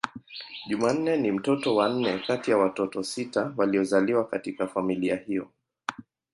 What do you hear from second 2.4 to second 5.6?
ya watoto sita waliozaliwa katika familia yao.